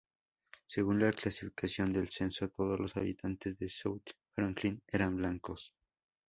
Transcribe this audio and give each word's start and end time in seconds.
Según 0.65 0.97
la 0.99 1.13
clasificación 1.13 1.93
del 1.93 2.09
censo, 2.09 2.49
todos 2.49 2.79
los 2.79 2.97
habitantes 2.97 3.59
de 3.59 3.69
South 3.69 4.01
Franklin 4.33 4.81
eran 4.87 5.15
blancos. 5.15 5.75